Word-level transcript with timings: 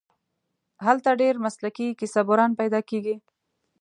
هلته 0.85 1.09
ډېر 1.21 1.35
مسلکي 1.45 1.87
کیسه 1.99 2.21
بُران 2.29 2.51
پیدا 2.59 2.79
کېږي. 2.89 3.15